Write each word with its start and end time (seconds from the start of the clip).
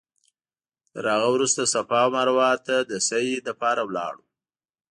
تر 0.91 1.03
هغه 1.13 1.27
وروسته 1.35 1.61
صفا 1.73 1.99
او 2.05 2.09
مروه 2.15 2.49
ته 2.65 2.75
د 2.91 2.93
سعې 3.07 3.35
لپاره 3.47 3.81
لاړو. 3.95 4.23